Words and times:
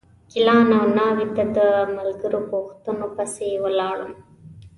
ګیلان 0.31 0.67
او 0.79 0.85
ناوې 0.97 1.27
ته 1.35 1.43
د 1.57 1.59
ملګرو 1.97 2.39
پوښتنو 2.51 3.07
پسې 3.15 3.49
ولاړم. 3.63 4.11